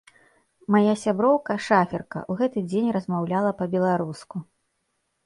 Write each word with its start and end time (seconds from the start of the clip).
Мая 0.75 0.93
сяброўка, 1.01 1.57
шаферка, 1.65 2.23
у 2.31 2.37
гэты 2.39 2.59
дзень 2.71 2.87
размаўляла 2.97 3.51
па-беларуску. 3.61 4.35